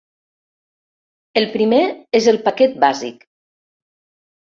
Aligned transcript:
El 1.43 1.47
primer 1.53 1.83
és 2.23 2.33
el 2.35 2.43
paquet 2.51 2.77
bàsic. 2.89 3.25